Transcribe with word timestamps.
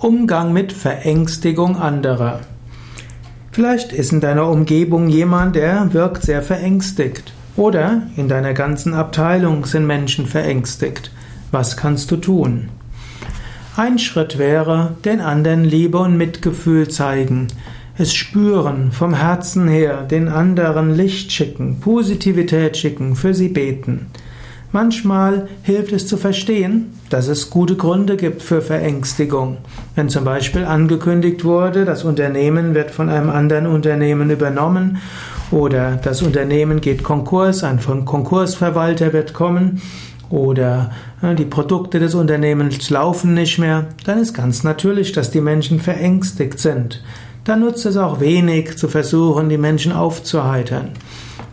Umgang 0.00 0.52
mit 0.52 0.72
Verängstigung 0.72 1.76
anderer. 1.76 2.38
Vielleicht 3.50 3.92
ist 3.92 4.12
in 4.12 4.20
deiner 4.20 4.48
Umgebung 4.48 5.08
jemand, 5.08 5.56
der 5.56 5.92
wirkt 5.92 6.22
sehr 6.22 6.40
verängstigt. 6.40 7.32
Oder 7.56 8.02
in 8.16 8.28
deiner 8.28 8.54
ganzen 8.54 8.94
Abteilung 8.94 9.66
sind 9.66 9.88
Menschen 9.88 10.26
verängstigt. 10.26 11.10
Was 11.50 11.76
kannst 11.76 12.12
du 12.12 12.16
tun? 12.16 12.68
Ein 13.76 13.98
Schritt 13.98 14.38
wäre, 14.38 14.94
den 15.04 15.20
anderen 15.20 15.64
Liebe 15.64 15.98
und 15.98 16.16
Mitgefühl 16.16 16.86
zeigen, 16.86 17.48
es 17.96 18.14
spüren, 18.14 18.92
vom 18.92 19.14
Herzen 19.14 19.66
her, 19.66 20.02
den 20.02 20.28
anderen 20.28 20.94
Licht 20.94 21.32
schicken, 21.32 21.80
Positivität 21.80 22.76
schicken, 22.76 23.16
für 23.16 23.34
sie 23.34 23.48
beten. 23.48 24.06
Manchmal 24.70 25.48
hilft 25.62 25.92
es 25.92 26.06
zu 26.06 26.18
verstehen, 26.18 26.92
dass 27.08 27.28
es 27.28 27.48
gute 27.48 27.74
Gründe 27.74 28.18
gibt 28.18 28.42
für 28.42 28.60
Verängstigung. 28.60 29.56
Wenn 29.94 30.10
zum 30.10 30.24
Beispiel 30.24 30.64
angekündigt 30.64 31.42
wurde, 31.44 31.86
das 31.86 32.04
Unternehmen 32.04 32.74
wird 32.74 32.90
von 32.90 33.08
einem 33.08 33.30
anderen 33.30 33.66
Unternehmen 33.66 34.30
übernommen 34.30 34.98
oder 35.50 35.98
das 36.02 36.20
Unternehmen 36.20 36.82
geht 36.82 37.02
Konkurs, 37.02 37.64
ein 37.64 37.80
Konkursverwalter 38.04 39.14
wird 39.14 39.32
kommen 39.32 39.80
oder 40.28 40.90
äh, 41.22 41.34
die 41.34 41.46
Produkte 41.46 41.98
des 41.98 42.14
Unternehmens 42.14 42.90
laufen 42.90 43.32
nicht 43.32 43.58
mehr, 43.58 43.86
dann 44.04 44.18
ist 44.18 44.34
ganz 44.34 44.64
natürlich, 44.64 45.12
dass 45.12 45.30
die 45.30 45.40
Menschen 45.40 45.80
verängstigt 45.80 46.58
sind. 46.58 47.02
Dann 47.44 47.60
nutzt 47.60 47.86
es 47.86 47.96
auch 47.96 48.20
wenig 48.20 48.76
zu 48.76 48.88
versuchen, 48.88 49.48
die 49.48 49.56
Menschen 49.56 49.92
aufzuheitern. 49.92 50.90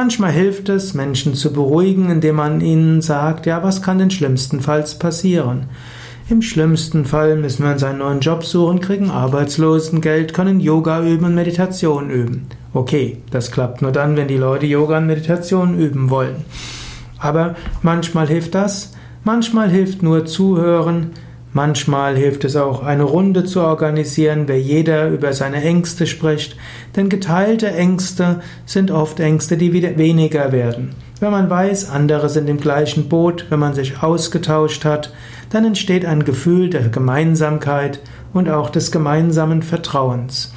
Manchmal 0.00 0.30
hilft 0.30 0.68
es, 0.68 0.94
Menschen 0.94 1.34
zu 1.34 1.52
beruhigen, 1.52 2.08
indem 2.08 2.36
man 2.36 2.60
ihnen 2.60 3.02
sagt, 3.02 3.46
ja, 3.46 3.64
was 3.64 3.82
kann 3.82 3.98
denn 3.98 4.12
schlimmstenfalls 4.12 4.96
passieren? 4.96 5.64
Im 6.30 6.40
schlimmsten 6.40 7.04
Fall 7.04 7.34
müssen 7.34 7.64
wir 7.64 7.72
uns 7.72 7.82
einen 7.82 7.98
neuen 7.98 8.20
Job 8.20 8.44
suchen, 8.44 8.78
kriegen 8.78 9.10
Arbeitslosengeld, 9.10 10.34
können 10.34 10.60
Yoga 10.60 11.02
üben 11.02 11.24
und 11.24 11.34
Meditation 11.34 12.10
üben. 12.10 12.46
Okay, 12.72 13.18
das 13.32 13.50
klappt 13.50 13.82
nur 13.82 13.90
dann, 13.90 14.16
wenn 14.16 14.28
die 14.28 14.36
Leute 14.36 14.66
Yoga 14.66 14.98
und 14.98 15.08
Meditation 15.08 15.76
üben 15.76 16.10
wollen. 16.10 16.44
Aber 17.18 17.56
manchmal 17.82 18.28
hilft 18.28 18.54
das, 18.54 18.92
manchmal 19.24 19.68
hilft 19.68 20.04
nur 20.04 20.26
zuhören, 20.26 21.10
Manchmal 21.58 22.14
hilft 22.16 22.44
es 22.44 22.54
auch, 22.54 22.84
eine 22.84 23.02
Runde 23.02 23.42
zu 23.42 23.60
organisieren, 23.60 24.44
wer 24.46 24.60
jeder 24.60 25.08
über 25.08 25.32
seine 25.32 25.60
Ängste 25.60 26.06
spricht, 26.06 26.56
denn 26.94 27.08
geteilte 27.08 27.72
Ängste 27.72 28.42
sind 28.64 28.92
oft 28.92 29.18
Ängste, 29.18 29.56
die 29.56 29.72
wieder 29.72 29.98
weniger 29.98 30.52
werden. 30.52 30.94
Wenn 31.18 31.32
man 31.32 31.50
weiß, 31.50 31.90
andere 31.90 32.28
sind 32.28 32.48
im 32.48 32.60
gleichen 32.60 33.08
Boot, 33.08 33.46
wenn 33.48 33.58
man 33.58 33.74
sich 33.74 34.04
ausgetauscht 34.04 34.84
hat, 34.84 35.12
dann 35.50 35.64
entsteht 35.64 36.06
ein 36.06 36.24
Gefühl 36.24 36.70
der 36.70 36.90
Gemeinsamkeit 36.90 37.98
und 38.32 38.48
auch 38.48 38.70
des 38.70 38.92
gemeinsamen 38.92 39.62
Vertrauens. 39.62 40.54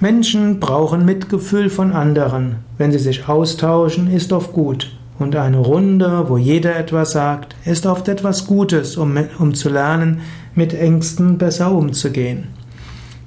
Menschen 0.00 0.60
brauchen 0.60 1.06
Mitgefühl 1.06 1.70
von 1.70 1.92
anderen. 1.92 2.56
Wenn 2.76 2.92
sie 2.92 2.98
sich 2.98 3.26
austauschen, 3.26 4.12
ist 4.12 4.34
oft 4.34 4.52
gut. 4.52 4.97
Und 5.18 5.34
eine 5.34 5.58
Runde, 5.58 6.26
wo 6.28 6.38
jeder 6.38 6.76
etwas 6.76 7.12
sagt, 7.12 7.56
ist 7.64 7.86
oft 7.86 8.08
etwas 8.08 8.46
Gutes, 8.46 8.96
um, 8.96 9.18
um 9.38 9.54
zu 9.54 9.68
lernen, 9.68 10.20
mit 10.54 10.74
Ängsten 10.74 11.38
besser 11.38 11.72
umzugehen. 11.72 12.48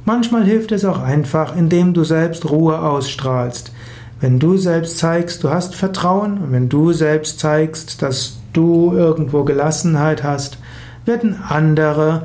Manchmal 0.05 0.43
hilft 0.43 0.71
es 0.71 0.85
auch 0.85 0.99
einfach, 0.99 1.55
indem 1.55 1.93
du 1.93 2.03
selbst 2.03 2.49
Ruhe 2.49 2.79
ausstrahlst. 2.79 3.71
Wenn 4.19 4.39
du 4.39 4.57
selbst 4.57 4.97
zeigst, 4.97 5.43
du 5.43 5.49
hast 5.49 5.75
Vertrauen 5.75 6.37
und 6.37 6.51
wenn 6.51 6.69
du 6.69 6.93
selbst 6.93 7.39
zeigst, 7.39 8.01
dass 8.01 8.39
du 8.53 8.93
irgendwo 8.93 9.43
Gelassenheit 9.43 10.23
hast, 10.23 10.57
werden 11.05 11.37
andere 11.47 12.23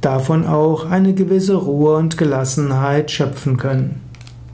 davon 0.00 0.46
auch 0.46 0.90
eine 0.90 1.14
gewisse 1.14 1.54
Ruhe 1.54 1.96
und 1.96 2.18
Gelassenheit 2.18 3.10
schöpfen 3.10 3.56
können. 3.56 4.03